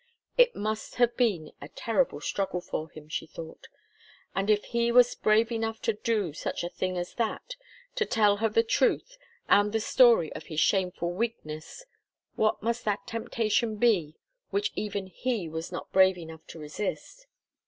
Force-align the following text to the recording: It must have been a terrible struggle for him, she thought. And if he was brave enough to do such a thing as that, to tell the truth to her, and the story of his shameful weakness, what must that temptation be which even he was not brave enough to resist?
It 0.35 0.55
must 0.55 0.95
have 0.95 1.15
been 1.15 1.51
a 1.61 1.67
terrible 1.69 2.21
struggle 2.21 2.59
for 2.59 2.89
him, 2.89 3.07
she 3.07 3.27
thought. 3.27 3.67
And 4.33 4.49
if 4.49 4.63
he 4.65 4.91
was 4.91 5.13
brave 5.13 5.51
enough 5.51 5.79
to 5.83 5.93
do 5.93 6.33
such 6.33 6.63
a 6.63 6.69
thing 6.69 6.97
as 6.97 7.13
that, 7.13 7.53
to 7.97 8.05
tell 8.07 8.35
the 8.37 8.63
truth 8.63 9.09
to 9.13 9.17
her, 9.19 9.59
and 9.59 9.71
the 9.71 9.79
story 9.79 10.33
of 10.33 10.47
his 10.47 10.59
shameful 10.59 11.11
weakness, 11.13 11.85
what 12.35 12.63
must 12.63 12.83
that 12.85 13.05
temptation 13.05 13.75
be 13.75 14.15
which 14.49 14.71
even 14.73 15.05
he 15.05 15.47
was 15.47 15.71
not 15.71 15.91
brave 15.91 16.17
enough 16.17 16.47
to 16.47 16.57
resist? 16.57 17.27